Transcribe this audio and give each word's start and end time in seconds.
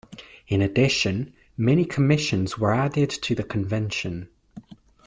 In 0.47 0.63
addition, 0.63 1.31
many 1.55 1.85
commissions 1.85 2.57
were 2.57 2.73
added 2.73 3.11
to 3.11 3.35
the 3.35 3.43
convention. 3.43 4.29